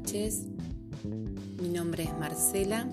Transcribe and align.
noches. 0.00 0.46
Mi 1.60 1.68
nombre 1.68 2.04
es 2.04 2.18
Marcela 2.18 2.88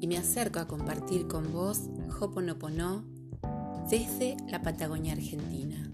y 0.00 0.06
me 0.06 0.18
acerco 0.18 0.60
a 0.60 0.68
compartir 0.68 1.26
con 1.26 1.50
vos 1.52 1.88
Hoponopono 2.20 3.04
desde 3.88 4.36
la 4.48 4.60
Patagonia 4.60 5.14
Argentina. 5.14 5.90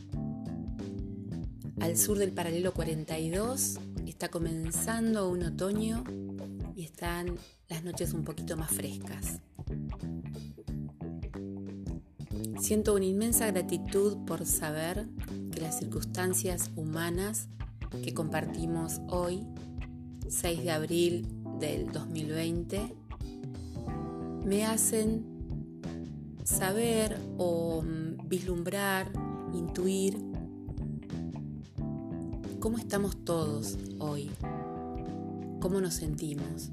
Al 1.80 1.96
sur 1.96 2.18
del 2.18 2.32
paralelo 2.32 2.72
42 2.74 3.78
está 4.06 4.28
comenzando 4.28 5.28
un 5.28 5.44
otoño 5.44 6.02
y 6.74 6.82
están 6.82 7.36
las 7.68 7.84
noches 7.84 8.12
un 8.12 8.24
poquito 8.24 8.56
más 8.56 8.70
frescas. 8.70 9.40
Siento 12.60 12.94
una 12.94 13.04
inmensa 13.04 13.46
gratitud 13.46 14.16
por 14.26 14.44
saber 14.46 15.06
que 15.52 15.60
las 15.60 15.78
circunstancias 15.78 16.72
humanas 16.74 17.48
que 18.02 18.12
compartimos 18.12 19.00
hoy, 19.08 19.46
6 20.28 20.62
de 20.62 20.70
abril 20.70 21.26
del 21.58 21.90
2020, 21.90 22.94
me 24.44 24.66
hacen 24.66 25.24
saber 26.44 27.18
o 27.38 27.82
mm, 27.82 28.28
vislumbrar, 28.28 29.10
intuir 29.52 30.18
cómo 32.60 32.78
estamos 32.78 33.24
todos 33.24 33.78
hoy, 33.98 34.30
cómo 35.60 35.80
nos 35.80 35.94
sentimos. 35.94 36.70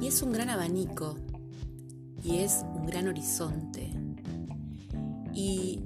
Y 0.00 0.06
es 0.06 0.22
un 0.22 0.32
gran 0.32 0.48
abanico 0.48 1.16
y 2.22 2.38
es 2.38 2.64
un 2.74 2.86
gran 2.86 3.08
horizonte. 3.08 3.90
Y 5.34 5.80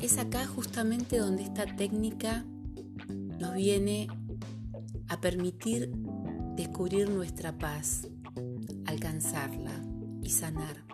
es 0.00 0.18
acá 0.18 0.46
justamente 0.46 1.18
donde 1.18 1.44
esta 1.44 1.66
técnica 1.76 2.44
nos 3.38 3.54
viene 3.54 4.08
a 5.08 5.20
permitir 5.20 5.92
descubrir 6.56 7.08
nuestra 7.08 7.56
paz, 7.56 8.08
alcanzarla 8.86 9.72
y 10.22 10.30
sanar. 10.30 10.84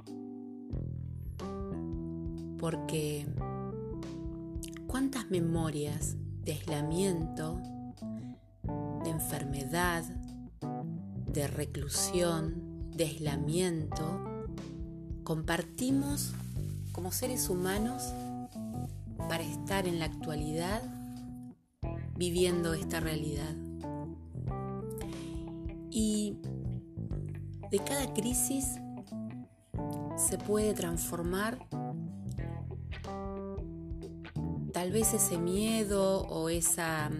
Porque 2.59 3.27
cuántas 4.87 5.31
memorias 5.31 6.17
de 6.43 6.53
aislamiento, 6.53 7.61
de 9.05 9.11
enfermedad, 9.11 10.05
de 11.33 11.47
reclusión, 11.47 12.91
de 12.97 13.05
aislamiento, 13.05 14.25
compartimos 15.25 16.33
como 16.93 17.13
seres 17.13 17.49
humanos 17.49 18.03
para 19.29 19.45
estar 19.45 19.87
en 19.87 19.99
la 19.99 20.07
actualidad 20.07 20.83
viviendo 22.17 22.75
esta 22.75 22.99
realidad. 22.99 23.55
Y 26.01 26.37
de 27.73 27.79
cada 27.81 28.15
crisis 28.15 28.77
se 30.17 30.39
puede 30.39 30.73
transformar 30.73 31.59
tal 34.73 34.93
vez 34.93 35.13
ese 35.13 35.39
miedo 35.39 36.21
o 36.29 36.51
esa 36.51 37.11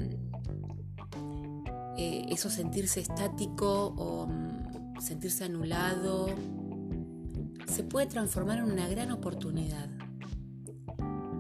eh, 1.97 2.27
eso 2.29 2.51
sentirse 2.51 3.01
estático 3.01 3.95
o 3.97 4.29
mm, 4.29 5.01
sentirse 5.01 5.43
anulado 5.43 6.29
se 7.67 7.83
puede 7.83 8.07
transformar 8.07 8.59
en 8.59 8.71
una 8.71 8.87
gran 8.87 9.11
oportunidad. 9.11 9.89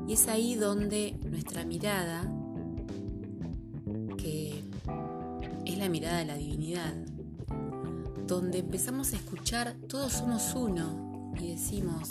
Y 0.09 0.15
es 0.15 0.27
ahí 0.27 0.57
donde 0.57 1.17
nuestra 1.23 1.65
mirada 1.65 2.29
es 5.69 5.79
la 5.79 5.89
mirada 5.89 6.19
de 6.19 6.25
la 6.25 6.37
divinidad, 6.37 6.95
donde 8.29 8.59
empezamos 8.59 9.15
a 9.15 9.17
escuchar 9.17 9.75
todos 9.89 10.13
somos 10.13 10.55
uno 10.55 11.33
y 11.41 11.53
decimos, 11.53 12.11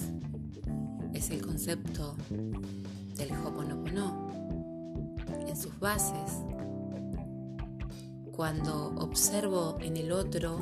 es 1.14 1.30
el 1.30 1.44
concepto 1.44 2.16
del 3.16 3.32
Hoponopono 3.46 4.28
en 5.48 5.56
sus 5.56 5.80
bases. 5.80 6.32
Cuando 8.36 8.96
observo 8.98 9.78
en 9.80 9.96
el 9.96 10.12
otro, 10.12 10.58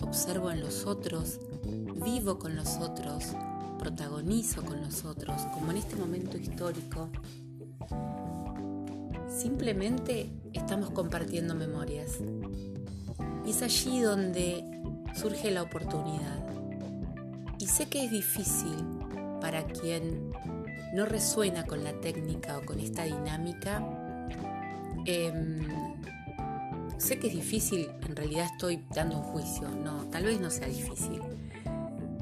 observo 0.00 0.50
en 0.50 0.60
los 0.60 0.86
otros, 0.86 1.40
vivo 2.02 2.38
con 2.38 2.56
los 2.56 2.78
otros, 2.78 3.24
protagonizo 3.78 4.64
con 4.64 4.80
los 4.80 5.04
otros, 5.04 5.42
como 5.52 5.72
en 5.72 5.76
este 5.76 5.96
momento 5.96 6.38
histórico, 6.38 7.10
simplemente 9.28 10.32
estamos 10.54 10.90
compartiendo 10.90 11.54
memorias. 11.54 12.12
Y 13.44 13.50
es 13.50 13.62
allí 13.62 14.00
donde 14.00 14.75
surge 15.16 15.50
la 15.50 15.62
oportunidad. 15.62 16.44
Y 17.58 17.66
sé 17.66 17.86
que 17.86 18.04
es 18.04 18.10
difícil 18.10 18.76
para 19.40 19.64
quien 19.64 20.32
no 20.94 21.06
resuena 21.06 21.64
con 21.64 21.82
la 21.84 22.00
técnica 22.00 22.58
o 22.58 22.64
con 22.64 22.78
esta 22.80 23.04
dinámica. 23.04 23.82
Em, 25.04 25.66
sé 26.98 27.18
que 27.18 27.28
es 27.28 27.34
difícil, 27.34 27.88
en 28.06 28.16
realidad 28.16 28.46
estoy 28.52 28.84
dando 28.94 29.18
un 29.18 29.22
juicio, 29.22 29.68
no, 29.68 30.04
tal 30.10 30.24
vez 30.24 30.40
no 30.40 30.50
sea 30.50 30.68
difícil. 30.68 31.20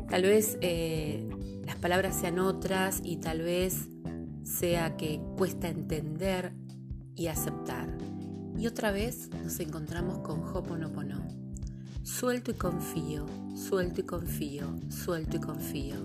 Tal 0.08 0.22
vez 0.22 0.58
eh, 0.60 1.28
las 1.64 1.76
palabras 1.76 2.14
sean 2.14 2.38
otras 2.38 3.00
y 3.02 3.16
tal 3.16 3.42
vez 3.42 3.88
sea 4.44 4.96
que 4.96 5.20
cuesta 5.36 5.68
entender 5.68 6.52
y 7.16 7.26
aceptar. 7.28 7.96
Y 8.56 8.66
otra 8.66 8.92
vez 8.92 9.30
nos 9.42 9.58
encontramos 9.60 10.18
con 10.18 10.42
Hoponopono. 10.44 11.43
Suelto 12.04 12.50
y 12.50 12.54
confío, 12.54 13.24
suelto 13.56 14.02
y 14.02 14.04
confío, 14.04 14.78
suelto 14.90 15.38
y 15.38 15.40
confío, 15.40 15.96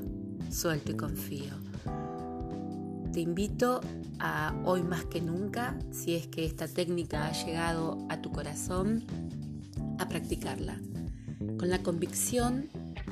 suelto 0.50 0.94
y 0.94 0.96
confío. 0.96 1.54
Te 3.12 3.20
invito 3.20 3.82
a 4.18 4.56
hoy 4.64 4.82
más 4.82 5.04
que 5.06 5.20
nunca, 5.20 5.78
si 5.92 6.16
es 6.16 6.26
que 6.28 6.46
esta 6.46 6.70
técnica 6.70 7.28
ha 7.28 7.34
llegado 7.34 7.98
a 8.08 8.22
tu 8.22 8.32
corazón, 8.32 9.04
a 9.98 10.08
practicarla, 10.08 10.80
con 11.58 11.70
la 11.70 11.84
convicción 11.84 12.70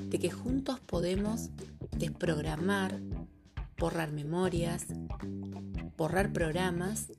de 0.10 0.18
que 0.18 0.32
juntos 0.32 0.80
podemos 0.80 1.50
desprogramar, 1.92 3.02
borrar 3.78 4.14
memorias, 4.14 4.86
borrar 5.98 6.32
programas 6.32 7.12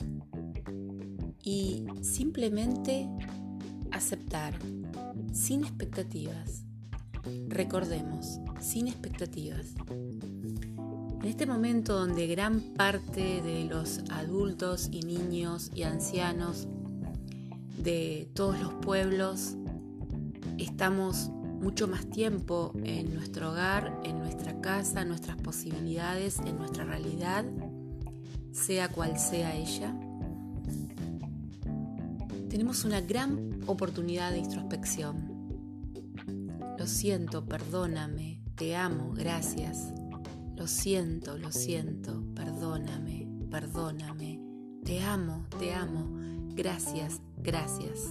y 1.42 1.84
simplemente 2.00 3.06
aceptar 3.92 4.58
sin 5.32 5.64
expectativas. 5.64 6.64
Recordemos, 7.48 8.40
sin 8.60 8.88
expectativas. 8.88 9.66
En 11.20 11.24
este 11.24 11.46
momento 11.46 11.98
donde 11.98 12.26
gran 12.26 12.60
parte 12.60 13.42
de 13.42 13.64
los 13.64 14.00
adultos 14.10 14.88
y 14.90 15.00
niños 15.00 15.70
y 15.74 15.82
ancianos 15.82 16.68
de 17.82 18.30
todos 18.34 18.60
los 18.60 18.74
pueblos 18.74 19.56
estamos 20.58 21.30
mucho 21.60 21.88
más 21.88 22.08
tiempo 22.08 22.72
en 22.84 23.14
nuestro 23.14 23.50
hogar, 23.50 24.00
en 24.04 24.18
nuestra 24.18 24.60
casa, 24.60 25.02
en 25.02 25.08
nuestras 25.08 25.36
posibilidades, 25.38 26.38
en 26.38 26.56
nuestra 26.56 26.84
realidad, 26.84 27.44
sea 28.52 28.88
cual 28.88 29.18
sea 29.18 29.54
ella, 29.56 29.94
tenemos 32.48 32.84
una 32.84 33.00
gran 33.00 33.60
oportunidad 33.66 34.32
de 34.32 34.38
introspección. 34.38 35.36
Lo 36.78 36.86
siento, 36.86 37.44
perdóname, 37.44 38.42
te 38.54 38.74
amo, 38.74 39.12
gracias. 39.12 39.92
Lo 40.56 40.66
siento, 40.66 41.36
lo 41.36 41.52
siento, 41.52 42.24
perdóname, 42.34 43.28
perdóname. 43.50 44.40
Te 44.84 45.02
amo, 45.02 45.46
te 45.58 45.74
amo, 45.74 46.08
gracias, 46.54 47.20
gracias. 47.36 48.04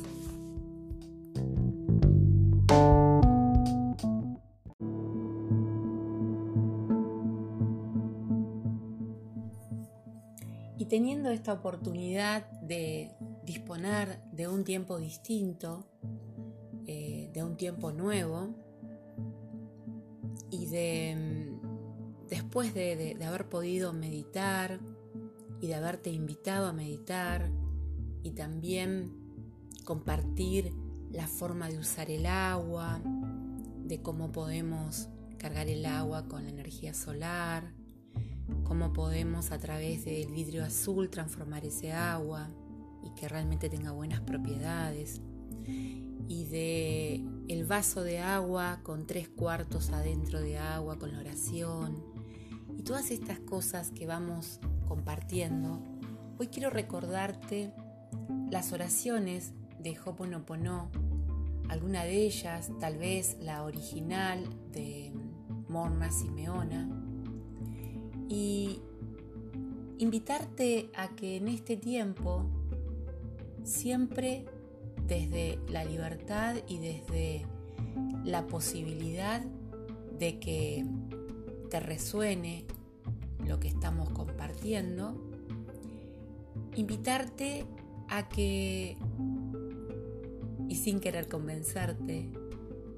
Y 10.78 10.86
teniendo 10.86 11.32
esta 11.32 11.54
oportunidad 11.54 12.50
de 12.62 13.12
disponer 13.48 14.22
de 14.34 14.50
un 14.50 14.66
tiempo 14.66 15.00
distinto, 15.00 15.88
eh, 16.86 17.32
de 17.34 17.44
un 17.44 17.56
tiempo 17.56 17.94
nuevo 17.94 18.54
y 20.52 20.66
de 20.66 21.16
mm, 21.16 22.28
después 22.28 22.74
de, 22.74 23.18
haber 23.26 23.48
podido 23.48 23.94
meditar 23.94 24.82
y 25.62 25.68
de 25.68 25.76
haberte 25.76 26.10
invitado 26.10 26.68
a 26.68 26.74
meditar 26.74 27.50
y 28.22 28.32
también 28.32 29.14
compartir 29.86 30.74
la 31.10 31.26
forma 31.26 31.70
de 31.70 31.78
usar 31.78 32.12
el 32.12 32.26
agua, 32.26 33.00
de 33.86 34.02
cómo 34.02 34.34
podemos 34.34 35.08
cargar 35.38 35.70
el 35.70 35.86
agua 35.86 36.28
con 36.28 36.44
la 36.44 36.50
energía 36.50 36.94
solar, 36.94 37.72
cómo 38.66 38.92
podemos 38.92 39.52
a 39.52 39.58
través 39.58 40.04
del 40.04 40.34
vidrio 40.34 40.66
azul 40.66 41.10
transformar 41.10 41.66
ese 41.66 41.94
agua 41.94 42.50
y 43.08 43.20
que 43.20 43.28
realmente 43.28 43.70
tenga 43.70 43.92
buenas 43.92 44.22
propiedades. 44.22 45.22
y 46.30 46.44
de 46.46 47.24
el 47.48 47.64
vaso 47.66 48.04
de 48.04 48.20
agua 48.20 48.82
con 48.84 49.08
tres 49.08 49.30
cuartos 49.30 49.92
adentro 49.92 50.42
de 50.42 50.58
agua, 50.58 51.00
con 51.00 51.14
la 51.14 51.20
oración 51.20 52.04
y 52.78 52.84
todas 52.84 53.12
estas 53.12 53.40
cosas 53.40 53.92
que 53.92 54.06
vamos 54.06 54.60
compartiendo, 54.88 55.82
hoy 56.38 56.48
quiero 56.48 56.70
recordarte 56.70 57.74
las 58.52 58.74
oraciones 58.74 59.54
de 59.80 59.98
Hoponopono, 60.06 60.90
alguna 61.70 62.04
de 62.04 62.26
ellas, 62.26 62.72
tal 62.80 62.98
vez 62.98 63.38
la 63.40 63.64
original 63.64 64.44
de 64.72 65.14
Morna 65.70 66.12
Simeona, 66.12 66.90
y 68.28 68.82
invitarte 69.98 70.92
a 70.96 71.16
que 71.16 71.38
en 71.38 71.48
este 71.48 71.78
tiempo 71.78 72.57
siempre 73.68 74.46
desde 75.06 75.60
la 75.70 75.84
libertad 75.84 76.56
y 76.68 76.78
desde 76.80 77.46
la 78.24 78.48
posibilidad 78.48 79.42
de 80.18 80.40
que 80.40 80.86
te 81.70 81.80
resuene 81.80 82.66
lo 83.46 83.60
que 83.60 83.68
estamos 83.68 84.10
compartiendo, 84.10 85.16
invitarte 86.76 87.66
a 88.10 88.28
que, 88.30 88.98
y 90.68 90.76
sin 90.76 91.00
querer 91.00 91.28
convencerte, 91.28 92.30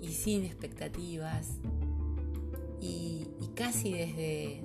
y 0.02 0.10
sin 0.10 0.46
expectativas, 0.46 1.58
y, 2.82 3.28
casi 3.56 3.92
desde, 3.92 4.64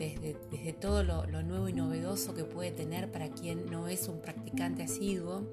desde, 0.00 0.72
todo 0.72 1.04
lo, 1.04 1.26
lo 1.26 1.42
nuevo 1.42 1.68
y 1.68 1.74
novedoso 1.74 2.32
que 2.32 2.44
puede 2.44 2.70
tener 2.70 3.12
para 3.12 3.28
quien 3.28 3.66
no 3.70 3.86
es 3.86 4.08
un 4.08 4.22
practicante 4.22 4.82
asiduo, 4.82 5.46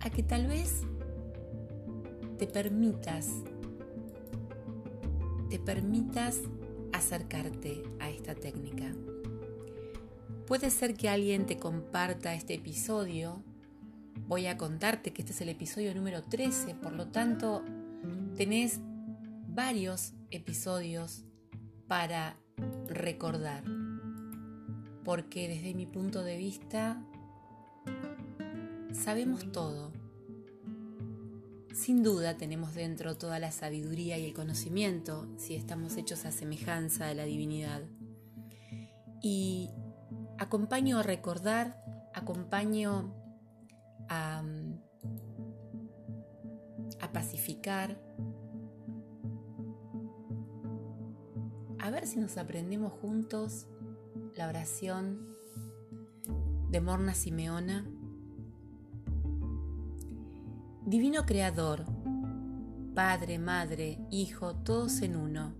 a 0.00 0.10
que 0.10 0.22
tal 0.22 0.46
vez 0.46 0.82
te 2.38 2.46
permitas, 2.46 3.30
te 5.50 5.58
permitas 5.58 6.42
acercarte 6.92 7.82
a 7.98 8.10
esta 8.10 8.36
técnica. 8.36 8.92
Puede 10.46 10.70
ser 10.70 10.94
que 10.94 11.08
alguien 11.08 11.46
te 11.46 11.58
comparta 11.58 12.34
este 12.34 12.54
episodio. 12.54 13.42
Voy 14.28 14.46
a 14.46 14.56
contarte 14.56 15.12
que 15.12 15.22
este 15.22 15.32
es 15.32 15.40
el 15.40 15.48
episodio 15.48 15.92
número 15.94 16.22
13, 16.22 16.76
por 16.76 16.92
lo 16.92 17.08
tanto, 17.08 17.64
tenés 18.36 18.78
varios 19.48 20.12
episodios 20.30 21.24
para 21.88 22.36
recordar. 22.88 23.64
Porque 25.04 25.48
desde 25.48 25.74
mi 25.74 25.86
punto 25.86 26.22
de 26.22 26.36
vista, 26.36 27.02
sabemos 28.92 29.50
todo. 29.52 29.92
Sin 31.74 32.02
duda 32.02 32.36
tenemos 32.36 32.74
dentro 32.74 33.16
toda 33.16 33.38
la 33.38 33.50
sabiduría 33.50 34.16
y 34.16 34.26
el 34.26 34.32
conocimiento 34.32 35.28
si 35.36 35.56
estamos 35.56 35.96
hechos 35.96 36.24
a 36.24 36.30
semejanza 36.30 37.06
de 37.06 37.14
la 37.16 37.24
divinidad. 37.24 37.82
Y 39.20 39.70
acompaño 40.38 40.98
a 40.98 41.02
recordar, 41.02 41.80
acompaño 42.14 43.12
a, 44.08 44.44
a 47.00 47.12
pacificar, 47.12 48.03
a 51.84 51.90
ver 51.90 52.06
si 52.06 52.18
nos 52.18 52.38
aprendemos 52.38 52.94
juntos 52.94 53.66
la 54.36 54.48
oración 54.48 55.36
de 56.70 56.80
Morna 56.80 57.12
Simeona 57.12 57.84
Divino 60.86 61.26
Creador, 61.26 61.84
Padre, 62.94 63.38
Madre, 63.38 63.98
Hijo, 64.10 64.54
todos 64.54 65.02
en 65.02 65.14
uno. 65.14 65.54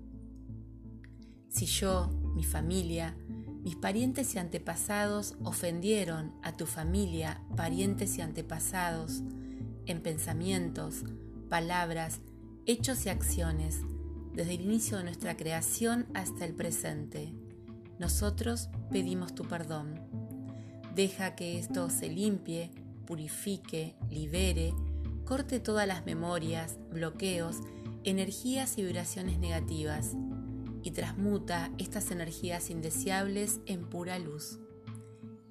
Si 1.50 1.66
yo, 1.66 2.08
mi 2.34 2.42
familia, 2.42 3.14
mis 3.62 3.76
parientes 3.76 4.34
y 4.34 4.38
antepasados 4.38 5.36
ofendieron 5.44 6.32
a 6.42 6.56
tu 6.56 6.64
familia, 6.64 7.42
parientes 7.54 8.16
y 8.16 8.22
antepasados, 8.22 9.22
en 9.84 10.02
pensamientos, 10.02 11.04
palabras, 11.50 12.22
hechos 12.64 13.04
y 13.04 13.10
acciones, 13.10 13.82
desde 14.34 14.54
el 14.54 14.62
inicio 14.62 14.98
de 14.98 15.04
nuestra 15.04 15.36
creación 15.36 16.06
hasta 16.14 16.44
el 16.44 16.54
presente, 16.54 17.32
nosotros 17.98 18.68
pedimos 18.90 19.34
tu 19.34 19.44
perdón. 19.44 20.00
Deja 20.94 21.36
que 21.36 21.58
esto 21.58 21.88
se 21.90 22.08
limpie, 22.08 22.70
purifique, 23.06 23.94
libere, 24.10 24.74
corte 25.24 25.60
todas 25.60 25.86
las 25.86 26.04
memorias, 26.04 26.76
bloqueos, 26.90 27.60
energías 28.02 28.76
y 28.78 28.82
vibraciones 28.82 29.38
negativas 29.38 30.12
y 30.82 30.90
transmuta 30.90 31.70
estas 31.78 32.10
energías 32.10 32.70
indeseables 32.70 33.60
en 33.66 33.88
pura 33.88 34.18
luz. 34.18 34.58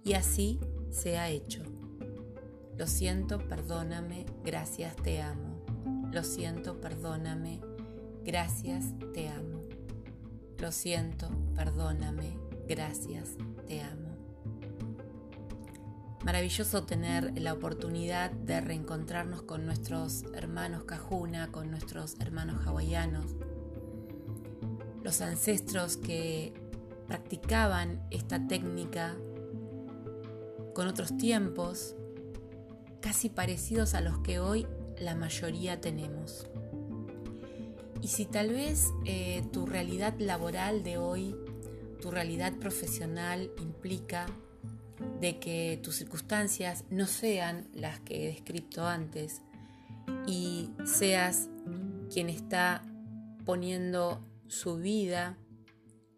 Y 0.04 0.14
así 0.14 0.60
se 0.92 1.18
ha 1.18 1.30
hecho. 1.30 1.64
Lo 2.78 2.88
siento, 2.88 3.40
perdóname, 3.48 4.26
gracias, 4.44 4.96
te 4.98 5.22
amo. 5.22 5.64
Lo 6.12 6.24
siento, 6.24 6.80
perdóname, 6.80 7.62
gracias, 8.24 8.86
te 9.14 9.30
amo. 9.30 9.64
Lo 10.60 10.72
siento, 10.72 11.30
perdóname, 11.56 12.38
gracias, 12.68 13.38
te 13.68 13.82
amo. 13.82 14.14
Maravilloso 16.24 16.86
tener 16.86 17.38
la 17.42 17.52
oportunidad 17.52 18.32
de 18.32 18.62
reencontrarnos 18.62 19.42
con 19.42 19.66
nuestros 19.66 20.24
hermanos 20.34 20.86
Cajuna, 20.86 21.52
con 21.52 21.70
nuestros 21.70 22.16
hermanos 22.22 22.66
hawaianos, 22.66 23.36
los 25.04 25.20
ancestros 25.20 25.98
que 25.98 26.54
practicaban 27.08 28.08
esta 28.10 28.48
técnica 28.48 29.18
con 30.74 30.88
otros 30.88 31.18
tiempos 31.18 31.96
casi 33.02 33.28
parecidos 33.28 33.94
a 33.94 34.00
los 34.00 34.20
que 34.20 34.40
hoy 34.40 34.66
la 34.98 35.16
mayoría 35.16 35.82
tenemos. 35.82 36.48
Y 38.04 38.10
si 38.10 38.26
tal 38.26 38.50
vez 38.50 38.94
eh, 39.06 39.44
tu 39.54 39.66
realidad 39.66 40.14
laboral 40.20 40.84
de 40.84 40.98
hoy, 40.98 41.34
tu 42.02 42.12
realidad 42.12 42.52
profesional 42.60 43.50
implica 43.62 44.26
de 45.22 45.40
que 45.40 45.80
tus 45.82 45.96
circunstancias 45.96 46.84
no 46.90 47.08
sean 47.08 47.70
las 47.74 48.02
que 48.02 48.24
he 48.24 48.28
descrito 48.28 48.86
antes 48.86 49.42
y 50.28 50.70
seas 50.84 51.48
quien 52.12 52.28
está 52.28 52.84
poniendo 53.46 54.28
su 54.50 54.76
vida, 54.76 55.38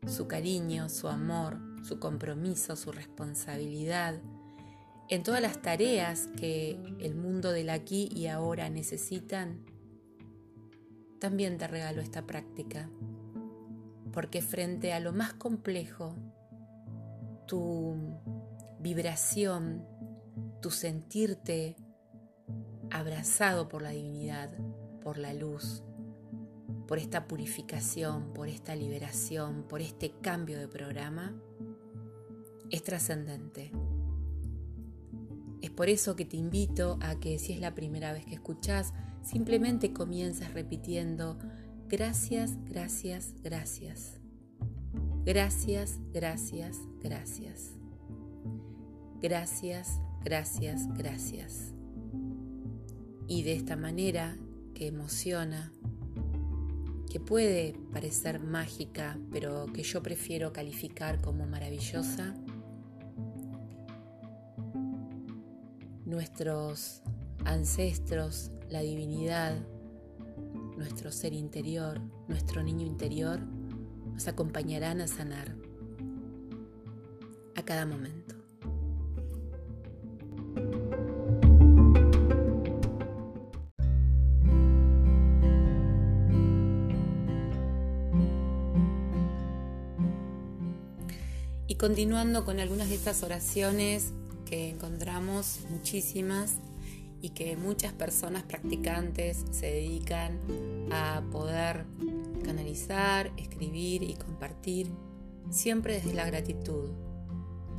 su 0.07 0.27
cariño, 0.27 0.89
su 0.89 1.07
amor, 1.07 1.59
su 1.83 1.99
compromiso, 1.99 2.75
su 2.75 2.91
responsabilidad 2.91 4.19
en 5.07 5.21
todas 5.21 5.39
las 5.39 5.61
tareas 5.61 6.29
que 6.35 6.79
el 6.99 7.13
mundo 7.13 7.51
del 7.51 7.69
aquí 7.69 8.09
y 8.11 8.25
ahora 8.25 8.71
necesitan, 8.71 9.63
también 11.19 11.57
te 11.57 11.67
regalo 11.67 12.01
esta 12.01 12.25
práctica, 12.25 12.89
porque 14.11 14.41
frente 14.41 14.93
a 14.93 14.99
lo 14.99 15.13
más 15.13 15.33
complejo, 15.33 16.15
tu 17.47 17.95
vibración, 18.79 19.85
tu 20.61 20.71
sentirte 20.71 21.75
abrazado 22.91 23.67
por 23.67 23.81
la 23.81 23.89
divinidad, 23.89 24.51
por 25.01 25.17
la 25.17 25.33
luz, 25.33 25.83
por 26.87 26.97
esta 26.99 27.27
purificación, 27.27 28.33
por 28.33 28.47
esta 28.47 28.75
liberación, 28.75 29.63
por 29.67 29.81
este 29.81 30.11
cambio 30.21 30.59
de 30.59 30.67
programa, 30.67 31.35
es 32.69 32.83
trascendente. 32.83 33.71
Es 35.61 35.71
por 35.71 35.89
eso 35.89 36.15
que 36.15 36.25
te 36.25 36.37
invito 36.37 36.99
a 37.01 37.19
que 37.19 37.39
si 37.39 37.53
es 37.53 37.59
la 37.59 37.73
primera 37.73 38.13
vez 38.13 38.25
que 38.25 38.35
escuchas, 38.35 38.93
simplemente 39.25 39.91
comiences 39.91 40.53
repitiendo 40.53 41.37
gracias, 41.89 42.57
gracias, 42.65 43.33
gracias. 43.43 44.19
Gracias, 45.25 45.99
gracias, 46.13 46.77
gracias. 47.01 47.71
Gracias, 49.21 49.99
gracias, 50.23 50.87
gracias. 50.93 51.73
Y 53.27 53.41
de 53.41 53.53
esta 53.53 53.75
manera 53.75 54.37
que 54.75 54.87
emociona, 54.87 55.71
que 57.09 57.19
puede 57.19 57.75
parecer 57.91 58.39
mágica, 58.39 59.17
pero 59.31 59.65
que 59.73 59.81
yo 59.81 60.03
prefiero 60.03 60.53
calificar 60.53 61.21
como 61.21 61.47
maravillosa, 61.47 62.35
nuestros 66.05 67.01
ancestros, 67.45 68.51
la 68.69 68.81
divinidad, 68.81 69.55
nuestro 70.77 71.11
ser 71.11 71.33
interior, 71.33 72.01
nuestro 72.27 72.63
niño 72.63 72.85
interior, 72.85 73.39
nos 74.13 74.27
acompañarán 74.27 75.01
a 75.01 75.07
sanar 75.07 75.55
a 77.55 77.63
cada 77.63 77.85
momento. 77.85 78.35
Y 91.67 91.75
continuando 91.75 92.45
con 92.45 92.59
algunas 92.59 92.89
de 92.89 92.95
estas 92.95 93.21
oraciones 93.23 94.13
que 94.45 94.69
encontramos, 94.69 95.59
muchísimas, 95.69 96.57
y 97.21 97.29
que 97.29 97.57
muchas 97.57 97.93
personas 97.93 98.43
practicantes 98.43 99.45
se 99.51 99.67
dedican 99.67 100.39
a 100.91 101.21
poder 101.31 101.85
canalizar, 102.43 103.31
escribir 103.37 104.03
y 104.03 104.13
compartir, 104.15 104.91
siempre 105.49 105.95
desde 105.95 106.13
la 106.13 106.25
gratitud. 106.25 106.89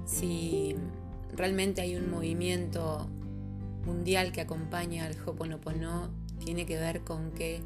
Si 0.04 0.74
realmente 1.32 1.80
hay 1.80 1.96
un 1.96 2.10
movimiento 2.10 3.08
mundial 3.84 4.32
que 4.32 4.40
acompaña 4.40 5.06
al 5.06 5.16
Hoponopono, 5.24 6.10
tiene 6.44 6.66
que 6.66 6.78
ver 6.78 7.02
con 7.02 7.30
que 7.32 7.60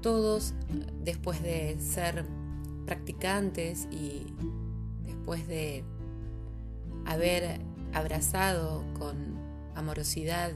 todos, 0.00 0.54
después 1.02 1.42
de 1.42 1.78
ser 1.80 2.24
practicantes 2.86 3.86
y 3.90 4.26
después 5.06 5.46
de 5.46 5.84
haber 7.06 7.60
abrazado 7.92 8.84
con 8.98 9.41
amorosidad 9.74 10.52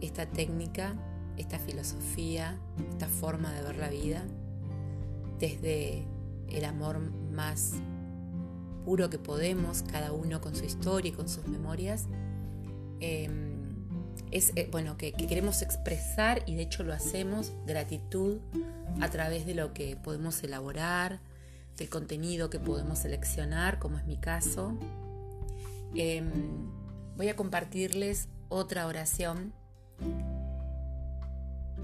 esta 0.00 0.26
técnica, 0.26 0.94
esta 1.36 1.58
filosofía, 1.58 2.58
esta 2.90 3.08
forma 3.08 3.52
de 3.52 3.62
ver 3.62 3.76
la 3.76 3.88
vida, 3.88 4.22
desde 5.38 6.04
el 6.48 6.64
amor 6.64 7.00
más 7.00 7.74
puro 8.84 9.08
que 9.10 9.18
podemos, 9.18 9.82
cada 9.82 10.12
uno 10.12 10.40
con 10.40 10.54
su 10.54 10.64
historia 10.64 11.10
y 11.10 11.12
con 11.12 11.28
sus 11.28 11.46
memorias, 11.46 12.06
em, 13.00 13.52
es 14.30 14.52
eh, 14.56 14.68
bueno 14.70 14.96
que, 14.96 15.12
que, 15.12 15.26
queremos 15.26 15.62
expresar 15.62 16.42
y 16.46 16.56
de 16.56 16.62
hecho 16.62 16.82
lo 16.82 16.92
hacemos 16.92 17.52
gratitud 17.66 18.38
a 19.00 19.08
través 19.08 19.46
de 19.46 19.54
lo 19.54 19.72
que 19.72 19.96
podemos 19.96 20.42
elaborar, 20.42 21.20
del 21.76 21.88
contenido 21.88 22.50
que 22.50 22.58
podemos 22.58 23.00
seleccionar, 23.00 23.78
como 23.78 23.98
es 23.98 24.06
mi 24.06 24.16
caso. 24.16 24.74
Em, 25.94 26.30
voy 27.16 27.28
a 27.28 27.36
compartirles 27.36 28.28
otra 28.48 28.86
oración. 28.86 29.52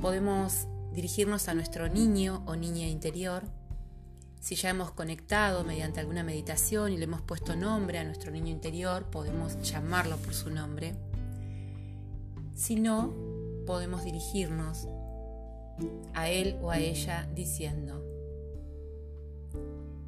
Podemos 0.00 0.68
dirigirnos 0.92 1.49
a 1.49 1.54
nuestro 1.54 1.88
niño 1.88 2.42
o 2.47 2.56
niña 2.56 2.87
interior. 2.87 3.44
Si 4.40 4.54
ya 4.54 4.70
hemos 4.70 4.92
conectado 4.92 5.64
mediante 5.64 6.00
alguna 6.00 6.23
meditación 6.23 6.92
y 6.92 6.97
le 6.97 7.04
hemos 7.04 7.23
puesto 7.23 7.56
nombre 7.56 7.99
a 7.99 8.04
nuestro 8.04 8.30
niño 8.30 8.49
interior, 8.49 9.04
podemos 9.11 9.61
llamarlo 9.62 10.16
por 10.16 10.35
su 10.35 10.50
nombre. 10.50 10.94
Si 12.54 12.76
no, 12.76 13.12
podemos 13.66 14.04
dirigirnos 14.04 14.87
a 16.14 16.28
él 16.28 16.56
o 16.62 16.70
a 16.70 16.78
ella 16.78 17.28
diciendo, 17.35 18.04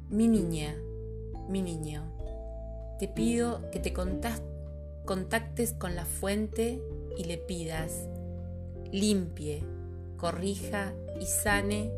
mi 0.09 0.27
niña, 0.27 0.75
mi 1.47 1.61
niño, 1.61 2.03
te 2.99 3.07
pido 3.07 3.69
que 3.71 3.79
te 3.79 3.93
contactes 5.05 5.73
con 5.73 5.95
la 5.95 6.05
fuente 6.05 6.81
y 7.17 7.25
le 7.25 7.37
pidas, 7.37 8.07
limpie, 8.91 9.63
corrija 10.17 10.93
y 11.19 11.25
sane 11.25 11.91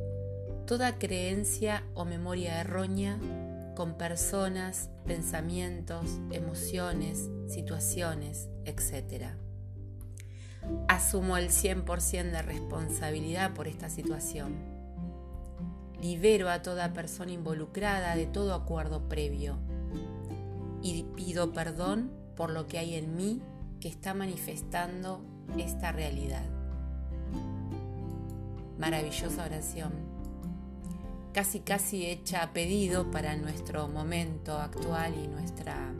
toda 0.65 0.97
creencia 0.97 1.83
o 1.93 2.05
memoria 2.05 2.61
errónea 2.61 3.19
con 3.75 3.97
personas, 3.97 4.89
pensamientos, 5.05 6.05
emociones, 6.31 7.29
situaciones, 7.47 8.49
etc. 8.65 9.31
Asumo 10.87 11.37
el 11.37 11.49
100% 11.49 12.31
de 12.31 12.41
responsabilidad 12.41 13.53
por 13.53 13.67
esta 13.67 13.89
situación 13.89 14.73
libero 16.03 16.49
a 16.49 16.61
toda 16.61 16.91
persona 16.91 17.31
involucrada 17.31 18.15
de 18.15 18.25
todo 18.25 18.53
acuerdo 18.53 19.07
previo 19.07 19.57
y 20.81 21.03
pido 21.15 21.53
perdón 21.53 22.11
por 22.35 22.49
lo 22.49 22.67
que 22.67 22.79
hay 22.79 22.95
en 22.95 23.15
mí 23.15 23.41
que 23.79 23.87
está 23.87 24.13
manifestando 24.13 25.21
esta 25.57 25.91
realidad. 25.91 26.43
Maravillosa 28.79 29.45
oración, 29.45 29.91
casi 31.33 31.59
casi 31.59 32.05
hecha 32.05 32.43
a 32.43 32.53
pedido 32.53 33.11
para 33.11 33.35
nuestro 33.35 33.87
momento 33.87 34.57
actual 34.57 35.13
y 35.15 35.27
nuestra, 35.27 35.93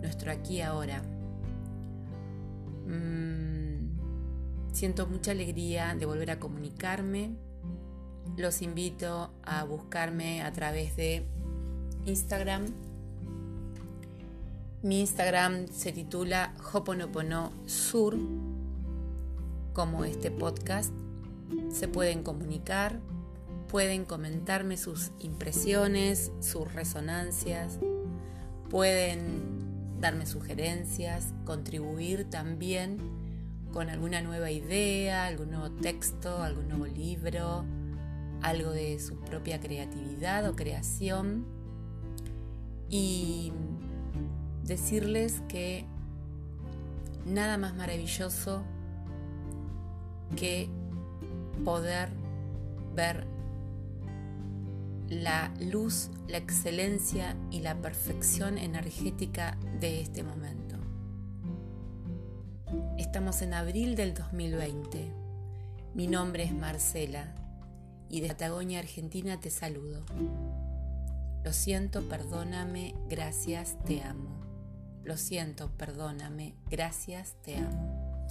nuestro 0.00 0.32
aquí 0.32 0.60
ahora. 0.60 1.02
Mm, 2.86 4.72
siento 4.72 5.06
mucha 5.06 5.30
alegría 5.30 5.94
de 5.94 6.06
volver 6.06 6.32
a 6.32 6.40
comunicarme 6.40 7.36
los 8.36 8.62
invito 8.62 9.30
a 9.42 9.64
buscarme 9.64 10.42
a 10.42 10.52
través 10.52 10.96
de 10.96 11.26
Instagram. 12.06 12.66
Mi 14.82 15.00
Instagram 15.00 15.66
se 15.68 15.92
titula 15.92 16.54
Hoponopono 16.72 17.52
Sur, 17.66 18.16
como 19.74 20.06
este 20.06 20.30
podcast. 20.30 20.90
Se 21.70 21.86
pueden 21.86 22.22
comunicar, 22.22 22.98
pueden 23.68 24.06
comentarme 24.06 24.78
sus 24.78 25.12
impresiones, 25.18 26.32
sus 26.40 26.72
resonancias, 26.72 27.78
pueden 28.70 30.00
darme 30.00 30.24
sugerencias, 30.24 31.34
contribuir 31.44 32.30
también 32.30 32.96
con 33.74 33.90
alguna 33.90 34.22
nueva 34.22 34.50
idea, 34.50 35.26
algún 35.26 35.50
nuevo 35.50 35.70
texto, 35.72 36.42
algún 36.42 36.68
nuevo 36.68 36.86
libro, 36.86 37.66
algo 38.40 38.70
de 38.70 38.98
su 38.98 39.16
propia 39.20 39.60
creatividad 39.60 40.48
o 40.48 40.56
creación 40.56 41.44
y 42.88 43.52
decirles 44.70 45.42
que 45.48 45.84
nada 47.26 47.58
más 47.58 47.74
maravilloso 47.74 48.62
que 50.36 50.68
poder 51.64 52.08
ver 52.94 53.26
la 55.08 55.52
luz, 55.58 56.08
la 56.28 56.36
excelencia 56.36 57.36
y 57.50 57.60
la 57.60 57.74
perfección 57.82 58.58
energética 58.58 59.58
de 59.80 60.02
este 60.02 60.22
momento. 60.22 60.76
Estamos 62.96 63.42
en 63.42 63.54
abril 63.54 63.96
del 63.96 64.14
2020. 64.14 65.12
Mi 65.94 66.06
nombre 66.06 66.44
es 66.44 66.54
Marcela 66.54 67.34
y 68.08 68.20
de 68.20 68.28
Patagonia, 68.28 68.78
Argentina 68.78 69.40
te 69.40 69.50
saludo. 69.50 70.04
Lo 71.42 71.52
siento, 71.52 72.08
perdóname, 72.08 72.94
gracias, 73.08 73.76
te 73.84 74.02
amo. 74.02 74.39
Lo 75.04 75.16
siento, 75.16 75.70
perdóname, 75.76 76.54
gracias, 76.70 77.34
te 77.42 77.56
amo. 77.56 78.26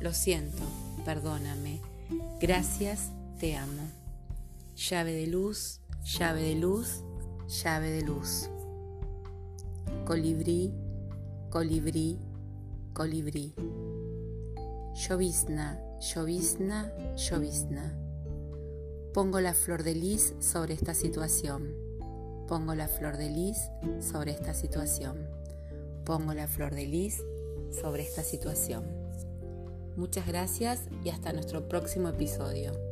Lo 0.00 0.12
siento, 0.12 0.62
perdóname, 1.04 1.80
gracias, 2.40 3.10
te 3.38 3.56
amo. 3.56 3.82
Llave 4.76 5.12
de 5.12 5.26
luz, 5.26 5.80
llave 6.04 6.42
de 6.42 6.54
luz, 6.54 7.02
llave 7.62 7.90
de 7.90 8.02
luz. 8.02 8.48
Colibrí, 10.06 10.72
colibrí, 11.50 12.18
colibrí. 12.92 13.54
Llovizna, 14.94 15.80
llovizna, 16.00 16.92
llovizna. 17.16 17.98
Pongo 19.12 19.40
la 19.40 19.54
flor 19.54 19.82
de 19.82 19.94
lis 19.94 20.34
sobre 20.40 20.74
esta 20.74 20.94
situación. 20.94 21.74
Pongo 22.48 22.74
la 22.74 22.88
flor 22.88 23.16
de 23.16 23.28
lis 23.28 23.58
sobre 24.00 24.32
esta 24.32 24.54
situación. 24.54 25.41
Pongo 26.04 26.34
la 26.34 26.48
flor 26.48 26.74
de 26.74 26.86
lis 26.86 27.22
sobre 27.80 28.02
esta 28.02 28.22
situación. 28.22 28.84
Muchas 29.96 30.26
gracias 30.26 30.80
y 31.04 31.10
hasta 31.10 31.32
nuestro 31.32 31.68
próximo 31.68 32.08
episodio. 32.08 32.91